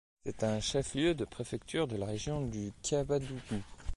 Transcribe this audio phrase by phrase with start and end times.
[0.25, 3.61] C'est un chef-lieu de préfecture de la région du Kabadougou.